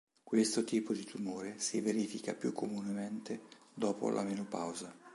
[0.23, 4.91] Questo tipo di tumore si verifica più comunemente dopo la menopausa.